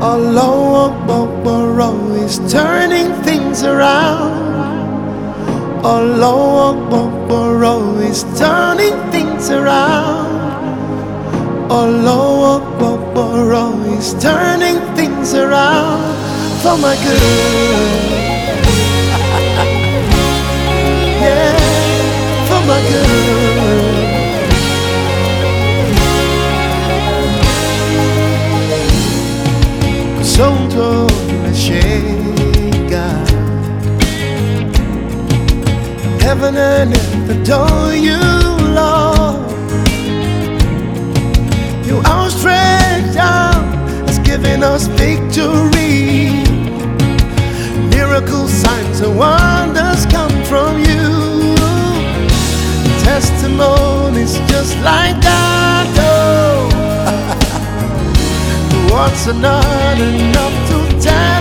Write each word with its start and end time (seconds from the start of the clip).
Akbar 0.00 1.80
is 2.24 2.38
turning 2.52 3.12
things 3.24 3.64
around. 3.64 4.30
Akbar 5.84 7.64
is 8.02 8.22
turning 8.38 8.94
things 9.10 9.50
around. 9.50 10.28
Akbar 11.70 13.52
is 13.98 14.14
turning 14.22 14.78
things 14.94 15.34
around 15.34 16.14
for 16.62 16.76
my 16.78 16.94
good. 17.02 18.17
Sotto 30.38 31.06
umeshika 31.30 33.06
Heaven 36.20 36.54
and 36.56 36.94
earth 36.94 37.30
adore 37.30 37.92
you, 37.92 38.20
Lord. 38.78 39.50
Your 41.88 42.06
outstretched 42.06 43.18
arm 43.18 43.64
has 44.06 44.20
given 44.20 44.62
us 44.62 44.86
victory. 44.86 46.44
Miracles, 47.90 48.52
signs 48.52 49.00
and 49.00 49.18
wonders 49.18 50.06
come 50.06 50.36
from 50.44 50.78
you. 50.78 51.56
Testimonies 53.02 54.38
just 54.52 54.76
like 54.84 55.20
that, 55.20 55.47
Are 58.98 59.32
not 59.32 60.00
enough 60.00 60.68
to 60.70 61.00
tell 61.00 61.37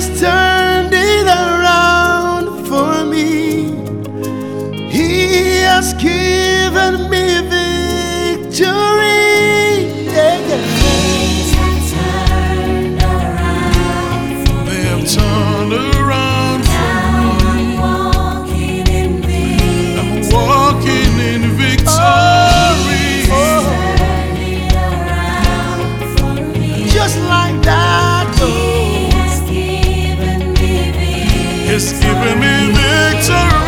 Jesus 0.00 0.20
turned 0.20 0.94
it 0.94 1.26
around 1.26 2.66
for 2.66 3.04
me. 3.04 3.76
He 4.88 5.60
has 5.60 5.92
given 5.92 7.10
me 7.10 7.42
victory. 7.54 8.70
Yeah, 10.06 10.38
yeah. 10.48 10.64
They 14.64 14.82
have 14.88 15.04
turned 15.06 15.72
around. 15.74 16.62
I'm 20.00 20.10
walking 20.32 21.12
in 21.30 21.42
victory. 21.58 23.04
Just 26.88 27.18
like 27.28 27.62
that. 27.64 27.89
He's 31.70 31.92
given 31.92 32.40
me 32.40 32.72
victory. 32.72 33.59